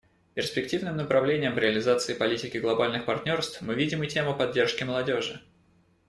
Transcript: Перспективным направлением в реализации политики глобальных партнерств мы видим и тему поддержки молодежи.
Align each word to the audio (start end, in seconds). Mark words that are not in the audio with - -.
Перспективным 0.33 0.97
направлением 0.97 1.53
в 1.53 1.59
реализации 1.59 2.15
политики 2.15 2.57
глобальных 2.57 3.05
партнерств 3.05 3.61
мы 3.61 3.75
видим 3.75 4.01
и 4.01 4.07
тему 4.07 4.33
поддержки 4.35 4.83
молодежи. 4.83 5.43